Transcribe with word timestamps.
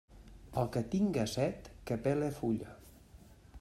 El 0.61 0.69
que 0.75 0.81
tinga 0.95 1.27
set, 1.33 1.71
que 1.91 2.01
pele 2.09 2.35
fulla. 2.43 2.77